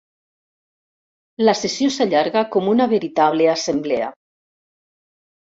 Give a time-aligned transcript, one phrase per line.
[1.45, 4.11] La sessió s'allarga com una veritable assemblea.